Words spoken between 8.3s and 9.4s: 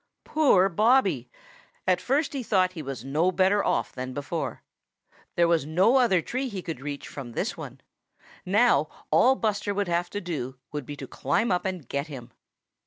Now all